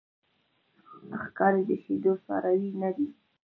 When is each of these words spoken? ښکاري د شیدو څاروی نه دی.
ښکاري 1.21 1.61
د 1.69 1.71
شیدو 1.83 2.13
څاروی 2.25 2.71
نه 2.81 2.89
دی. 2.95 3.07